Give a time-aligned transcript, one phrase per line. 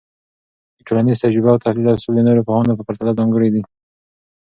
[0.77, 3.63] د ټولنيز تجزیه او تحلیل اصول د نورو پوهانو په پرتله ځانګړي دي.